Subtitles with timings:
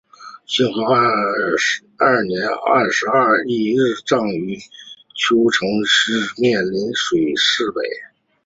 [0.47, 0.81] 兴和
[1.99, 2.41] 二年
[2.91, 4.57] 十月廿一日葬于
[5.13, 8.09] 邺城西面漳水以北。